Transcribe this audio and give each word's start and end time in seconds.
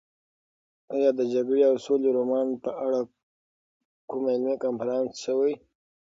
ایا 0.93 1.09
د 1.19 1.21
جګړې 1.33 1.61
او 1.69 1.75
سولې 1.85 2.09
رومان 2.17 2.47
په 2.63 2.71
اړه 2.85 3.01
کوم 4.09 4.23
علمي 4.31 4.55
کنفرانس 4.63 5.11
شوی؟ 5.25 5.53